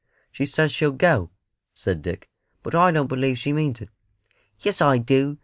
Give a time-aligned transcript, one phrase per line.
[0.31, 1.29] "She says she'll go,"
[1.75, 2.27] said Dick,
[2.63, 3.89] "but I don't believe she means it."
[4.57, 5.37] "Yes I do.